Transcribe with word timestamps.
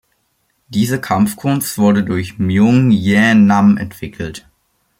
Diese 0.69 0.99
Kampfkunst 0.99 1.77
wurde 1.77 2.03
durch 2.03 2.39
Myung 2.39 2.89
Jae-nam 2.89 3.77
entwickelt. 3.77 4.47